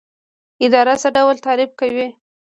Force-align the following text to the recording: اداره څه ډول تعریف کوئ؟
اداره 0.65 0.93
څه 1.01 1.09
ډول 1.17 1.35
تعریف 1.45 1.71
کوئ؟ 1.79 2.05